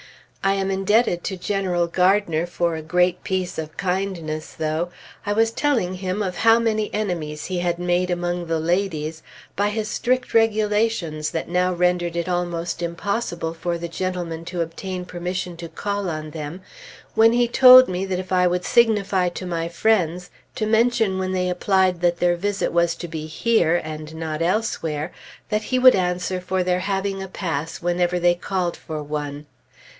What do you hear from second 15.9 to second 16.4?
on